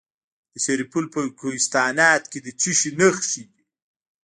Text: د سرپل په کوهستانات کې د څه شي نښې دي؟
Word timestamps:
د 0.51 0.53
سرپل 0.65 1.05
په 1.15 1.21
کوهستانات 1.39 2.23
کې 2.31 2.39
د 2.45 2.47
څه 2.59 2.71
شي 2.79 2.91
نښې 2.99 3.43
دي؟ 3.51 3.63